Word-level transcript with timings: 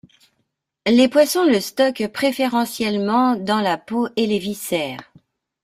Les 0.87 1.07
poissons 1.07 1.43
le 1.45 1.59
stockent 1.59 2.07
préférentiellement 2.11 3.35
dans 3.35 3.59
la 3.61 3.77
peau 3.77 4.07
et 4.15 4.25
les 4.25 4.39
viscères. 4.39 5.13